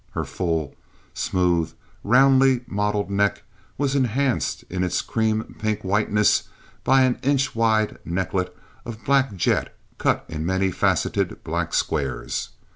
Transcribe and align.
Her 0.13 0.23
full, 0.25 0.73
smooth, 1.13 1.73
roundly 2.03 2.61
modeled 2.65 3.11
neck 3.11 3.43
was 3.77 3.93
enhanced 3.95 4.63
in 4.67 4.83
its 4.83 4.99
cream 4.99 5.55
pink 5.59 5.83
whiteness 5.83 6.49
by 6.83 7.03
an 7.03 7.19
inch 7.21 7.55
wide 7.55 7.99
necklet 8.03 8.57
of 8.83 9.05
black 9.05 9.35
jet 9.35 9.77
cut 9.99 10.25
in 10.27 10.43
many 10.43 10.71
faceted 10.71 11.43
black 11.43 11.71
squares. 11.75 12.49